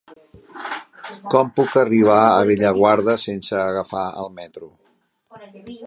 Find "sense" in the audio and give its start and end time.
3.27-3.55